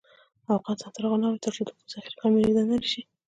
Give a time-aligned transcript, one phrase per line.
[0.59, 3.01] افغانستان تر هغو نه ابادیږي، ترڅو د اوبو ذخیره کول ملي دنده نشي.